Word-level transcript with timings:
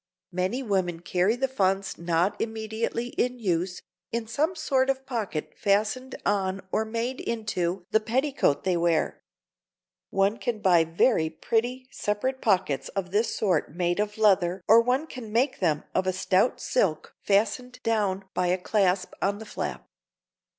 Many 0.31 0.63
women 0.63 1.01
carry 1.01 1.35
the 1.35 1.47
funds 1.47 1.99
not 1.99 2.41
immediately 2.41 3.09
in 3.19 3.37
use, 3.37 3.83
in 4.11 4.25
some 4.25 4.55
sort 4.55 4.89
of 4.89 5.05
pocket 5.05 5.53
fastened 5.55 6.15
on 6.25 6.63
or 6.71 6.85
made 6.85 7.19
into 7.21 7.85
the 7.91 7.99
petticoat 7.99 8.63
they 8.63 8.75
wear. 8.75 9.21
One 10.09 10.37
can 10.37 10.57
buy 10.57 10.85
very 10.85 11.29
pretty 11.29 11.87
separate 11.91 12.41
pockets 12.41 12.89
of 12.97 13.11
this 13.11 13.35
sort 13.35 13.75
made 13.75 13.99
of 13.99 14.17
leather 14.17 14.63
or 14.67 14.81
one 14.81 15.05
can 15.05 15.31
make 15.31 15.59
them 15.59 15.83
of 15.93 16.07
a 16.07 16.13
stout 16.13 16.59
silk 16.59 17.13
fastened 17.21 17.79
down 17.83 18.23
by 18.33 18.47
a 18.47 18.57
clasp 18.57 19.13
on 19.21 19.37
the 19.37 19.45
flap. 19.45 19.87